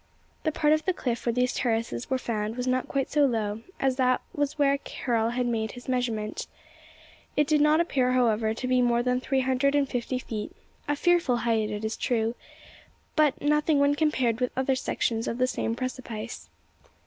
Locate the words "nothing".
13.43-13.77